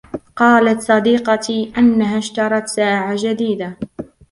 [0.35, 3.77] قالت صديقتي أنها اشترت ساعة جديدة.